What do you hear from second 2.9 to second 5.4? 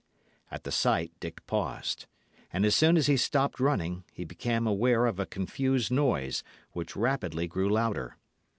as he stopped running, he became aware of a